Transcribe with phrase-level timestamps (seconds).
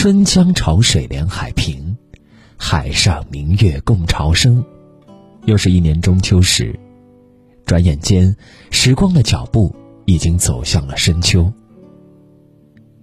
[0.00, 1.96] 春江潮水连海平，
[2.56, 4.64] 海上明月共潮生。
[5.44, 6.78] 又是一年中秋时，
[7.66, 8.36] 转眼间，
[8.70, 9.74] 时光的脚步
[10.04, 11.52] 已经走向了深秋。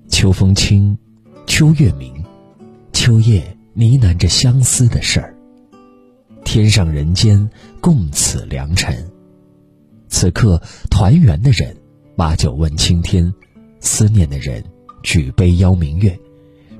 [0.07, 0.97] 秋风清，
[1.45, 2.23] 秋月明，
[2.93, 3.43] 秋夜
[3.73, 5.35] 呢喃着相思的事儿。
[6.45, 7.49] 天上人间
[7.81, 9.11] 共此良辰，
[10.07, 11.75] 此刻团圆的人
[12.15, 13.33] 把酒问青天，
[13.81, 14.63] 思念的人
[15.03, 16.17] 举杯邀明月。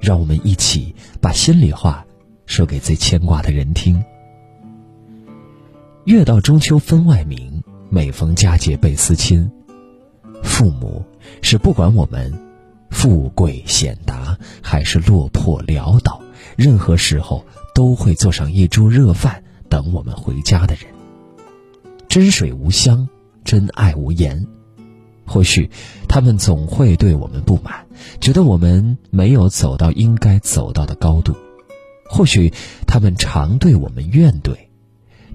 [0.05, 2.05] 让我们一起把心里话
[2.46, 4.05] 说给最牵挂的人听。
[6.04, 9.49] 月到中秋分外明，每逢佳节倍思亲。
[10.44, 11.04] 父母
[11.41, 12.32] 是不管我们
[12.91, 16.22] 富贵显达还是落魄潦倒，
[16.55, 17.44] 任何时候
[17.74, 20.85] 都会做上一桌热饭等我们回家的人。
[22.08, 23.10] 真水无香，
[23.44, 24.46] 真爱无言。
[25.25, 25.70] 或许，
[26.07, 27.85] 他们总会对我们不满，
[28.21, 31.34] 觉得我们没有走到应该走到的高度；
[32.09, 32.54] 或许，
[32.87, 34.55] 他们常对我们怨怼，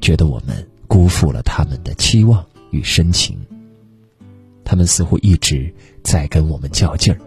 [0.00, 3.36] 觉得我们辜负了他们的期望与深情。
[4.64, 7.20] 他们似乎一直在跟我们较劲儿，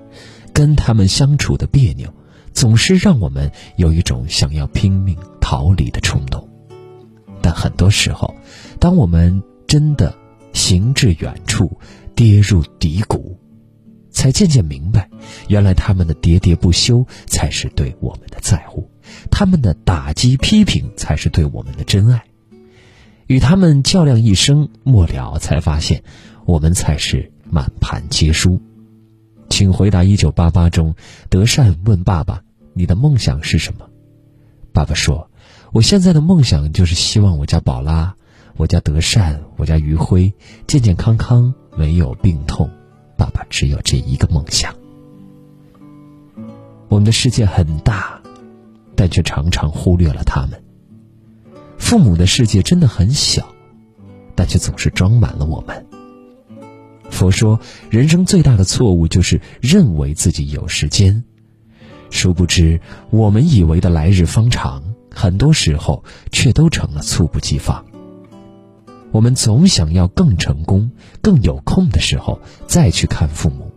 [0.54, 2.12] 跟他们相处的别扭，
[2.54, 6.48] 总是让我们有一种想要拼命逃离的冲动。
[7.42, 8.34] 但很多时候，
[8.80, 10.16] 当我们真的
[10.54, 11.78] 行至远处，
[12.16, 13.38] 跌入低谷，
[14.12, 15.10] 才渐渐明白，
[15.48, 18.90] 原来他们的喋喋不休才是对我们的在乎，
[19.32, 22.24] 他们的打击批评才是对我们的真爱。
[23.28, 26.04] 与他们较量一生，末了才发现，
[26.46, 28.62] 我们才是满盘皆输。
[29.50, 30.96] 请回答一九八八中，
[31.30, 33.88] 德善问爸爸：“你的梦想是什么？”
[34.74, 35.30] 爸爸说
[35.72, 38.16] ：“我现在的梦想就是希望我家宝拉。”
[38.56, 40.32] 我家德善，我家余辉，
[40.68, 42.70] 健健康康，没有病痛。
[43.16, 44.74] 爸爸只有这一个梦想。
[46.90, 48.22] 我们的世界很大，
[48.96, 50.62] 但却常常忽略了他们。
[51.78, 53.48] 父母的世界真的很小，
[54.36, 55.86] 但却总是装满了我们。
[57.10, 61.24] 佛说，人生最大的错误就是认为自己有时间，
[62.10, 62.82] 殊不知，
[63.12, 67.86] 我们以为的来日方长，很多时候却都成了猝不及防。
[69.14, 70.90] 我们总想要更成功、
[71.22, 73.72] 更有空的时候再去看父母，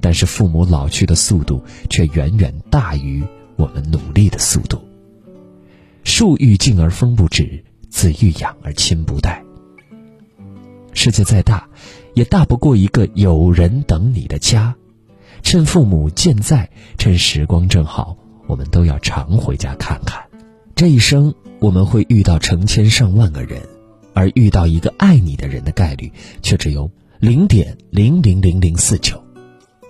[0.00, 4.82] 但是父母老去的速度却远远大于我们努力的速度。
[6.02, 9.44] 树欲静而风不止，子欲养而亲不待。
[10.92, 11.68] 世界再大，
[12.14, 14.74] 也大不过一个有人等你的家。
[15.42, 18.16] 趁父母健在，趁时光正好，
[18.48, 20.24] 我们都要常回家看看。
[20.74, 23.75] 这一生，我们会遇到成千上万个人。
[24.16, 26.10] 而遇到一个爱你的人的概率
[26.40, 29.22] 却只有零点零零零零四九，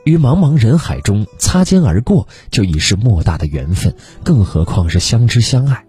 [0.04, 3.94] 与茫茫人海中擦肩而过就已是莫大的缘分，
[4.24, 5.84] 更何况是相知相爱。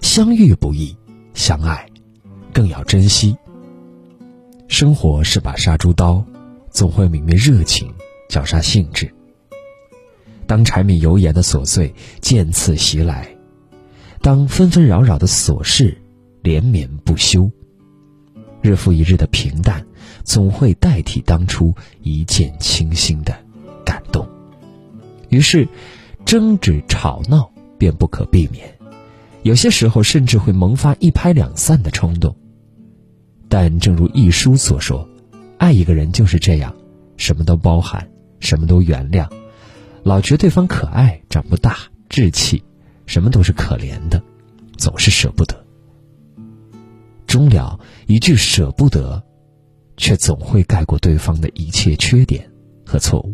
[0.00, 0.96] 相遇不易，
[1.32, 1.86] 相爱
[2.52, 3.36] 更要珍惜。
[4.66, 6.24] 生活是把杀猪刀，
[6.72, 7.94] 总会泯灭热情，
[8.28, 9.08] 绞杀兴致。
[10.48, 13.28] 当柴米油盐的琐碎渐次袭来，
[14.20, 15.99] 当纷纷扰扰的琐事。
[16.42, 17.50] 连绵不休，
[18.62, 19.86] 日复一日的平淡，
[20.24, 23.34] 总会代替当初一见倾心的
[23.84, 24.28] 感动。
[25.28, 25.68] 于是，
[26.24, 28.78] 争执吵闹便不可避免，
[29.42, 32.36] 有些时候甚至会萌发一拍两散的冲动。
[33.48, 35.08] 但正如一书所说，
[35.58, 36.74] 爱一个人就是这样，
[37.16, 38.08] 什么都包含，
[38.38, 39.28] 什么都原谅，
[40.02, 41.76] 老觉对方可爱、长不大、
[42.08, 42.62] 稚气，
[43.06, 44.22] 什么都是可怜的，
[44.76, 45.59] 总是舍不得。
[47.30, 49.22] 终了，一句舍不得，
[49.96, 52.44] 却总会盖过对方的一切缺点
[52.84, 53.32] 和错误。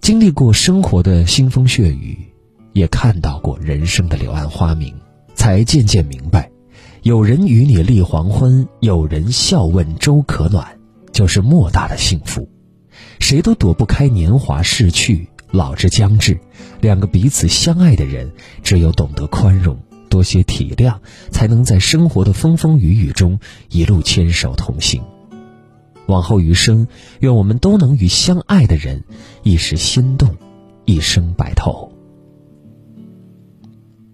[0.00, 2.18] 经历过生活的腥风血雨，
[2.72, 4.98] 也看到过人生的柳暗花明，
[5.34, 6.50] 才渐渐明白：
[7.02, 10.80] 有人与你立黄昏，有人笑问粥可暖，
[11.12, 12.48] 就是莫大的幸福。
[13.20, 16.40] 谁都躲不开年华逝去，老之将至。
[16.80, 18.32] 两个彼此相爱的人，
[18.62, 19.78] 只有懂得宽容。
[20.12, 20.98] 多些体谅，
[21.30, 25.02] 才能在生活的风风雨雨中一路牵手同行。
[26.04, 26.86] 往后余生，
[27.20, 29.04] 愿我们都能与相爱的人
[29.42, 30.36] 一时心动，
[30.84, 31.90] 一生白头。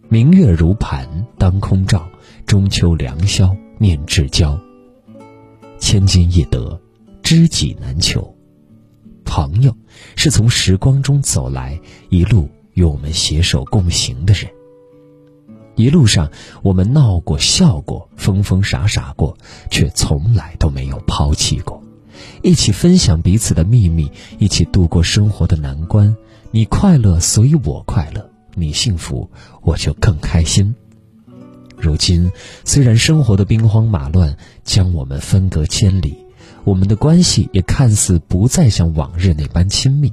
[0.08, 2.08] 明月如盘当空照，
[2.46, 4.56] 中秋良宵念至交。
[5.80, 6.80] 千金易得，
[7.24, 8.36] 知己难求。
[9.24, 9.76] 朋友
[10.14, 14.48] 是从时光中走来，一路与我们携手共行的人。
[15.78, 16.28] 一路上，
[16.62, 19.38] 我们闹过、笑过、疯疯傻傻过，
[19.70, 21.80] 却从来都没有抛弃过。
[22.42, 24.10] 一起分享彼此的秘密，
[24.40, 26.16] 一起度过生活的难关。
[26.50, 28.22] 你快乐，所以我快乐；
[28.56, 29.30] 你幸福，
[29.62, 30.74] 我就更开心。
[31.76, 32.28] 如今，
[32.64, 36.18] 虽然生活的兵荒马乱将我们分隔千里，
[36.64, 40.12] 我们的关系也看似不再像往日那般亲密，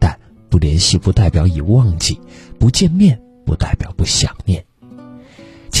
[0.00, 0.18] 但
[0.50, 2.18] 不联系不代表已忘记，
[2.58, 4.64] 不见面不代表不想念。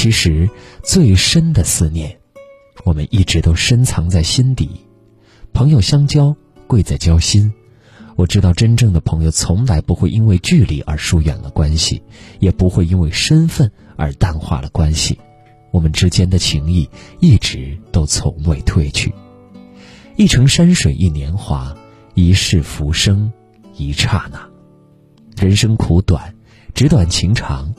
[0.04, 0.50] 其实，
[0.82, 2.18] 最深的思念，
[2.84, 4.68] 我们一直都深藏在心底。
[5.54, 6.36] 朋友相交，
[6.66, 7.50] 贵在交心。
[8.14, 12.02] 我知道，真正的朋友从来不会因为距离而疏远了关系，
[12.38, 15.18] 也不会因为身份而淡化了关系。
[15.70, 16.86] 我们之间的情谊
[17.18, 19.10] 一直都从未褪去。
[20.16, 21.74] 一程山水一年华，
[22.12, 23.32] 一世浮生
[23.74, 24.46] 一刹那。
[25.42, 26.34] 人生苦短，
[26.74, 27.74] 纸短情长。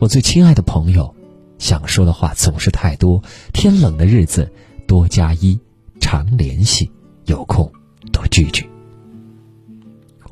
[0.00, 1.14] 我最亲爱的朋友，
[1.62, 3.22] 想说的话总是太多。
[3.52, 4.50] 天冷的日子，
[4.84, 5.56] 多加衣，
[6.00, 6.90] 常联系，
[7.26, 7.70] 有空
[8.10, 8.68] 多聚聚。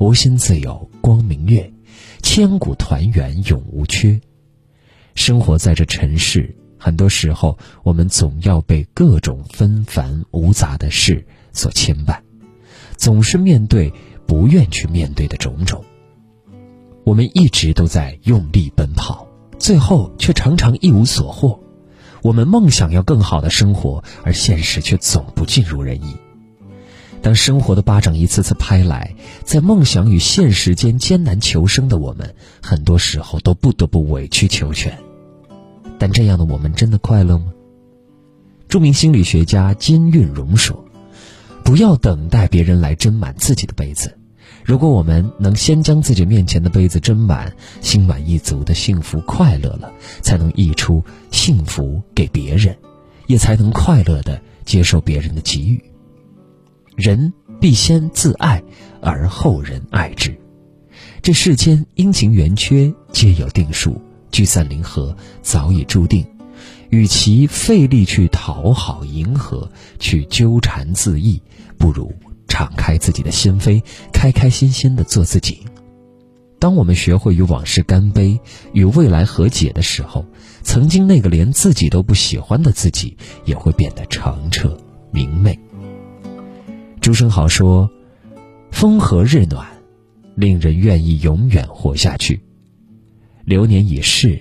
[0.01, 1.73] 无心自有光明月，
[2.21, 4.21] 千古团圆永无缺。
[5.15, 12.19] 生活在这尘世，很多时候我们总要被各种纷繁芜杂的事所牵绊，
[12.97, 13.93] 总是面对
[14.27, 15.85] 不愿去面对的种种。
[17.05, 19.29] 我们一直都在用力奔跑，
[19.61, 21.61] 最后却常常一无所获。
[22.23, 26.17] 我们梦想要更好的生活，而现实却总不尽如人意。
[27.23, 29.15] 当生活的巴掌一次次拍来，
[29.45, 34.99] 在梦想与现实间艰难求生的我们，很多时候都不得不委曲求全。
[35.99, 37.53] 但这样的我们真的快乐吗？
[38.69, 40.85] 著名心理学家金运荣说
[41.65, 44.17] ：“不要等待别人来斟满自己的杯子，
[44.71, 51.03] 如果我们能先将自己面前的杯子斟满，心满意足的幸福快乐了，才能溢出
[51.33, 52.79] 幸福给别人，
[53.27, 55.83] 也才能快乐的接受别人的给予。”
[56.95, 58.63] 人必先自爱，
[59.01, 60.41] 而后人爱之。
[61.21, 64.01] 这世间阴晴圆缺皆有定数，
[64.31, 66.25] 聚散离合早已注定。
[66.91, 69.69] 与其费力去讨好迎合，
[69.99, 71.43] 去纠缠自意，
[71.77, 72.15] 不如
[72.61, 75.61] 敞开自己的心扉，开开心心的做自己。
[76.59, 78.39] 当我们学会与往事干杯，
[78.75, 80.27] 与未来和解的时候，
[80.61, 83.17] 曾经那个连自己都不喜欢的自己，
[83.47, 84.77] 也会变得澄澈
[85.11, 85.59] 明媚。
[87.01, 87.91] 朱生豪说
[88.71, 89.67] ：“风和日暖，
[90.35, 92.43] 令人愿意永远活下去。
[93.47, 94.39] 流年已逝，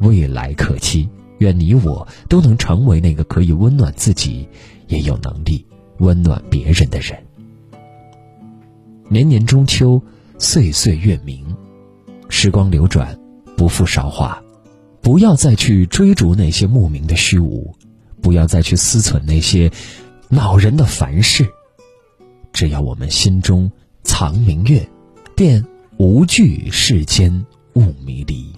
[0.00, 1.08] 未来可期。
[1.38, 4.46] 愿你我都能成为那个可以温暖自己，
[4.86, 5.64] 也有能力
[6.00, 7.18] 温暖别人的人。
[9.14, 10.02] 年年中秋，
[10.40, 11.46] 岁岁月明，
[12.28, 13.16] 时光流转，
[13.56, 14.42] 不负韶华。
[15.00, 17.72] 不要再去追逐那些莫名的虚无，
[18.20, 19.70] 不要再去思忖那些
[20.28, 21.46] 恼人的烦事。”
[22.52, 23.70] 只要我们心中
[24.02, 24.84] 藏明月，
[25.36, 25.64] 便
[25.96, 28.52] 无惧世间雾迷离。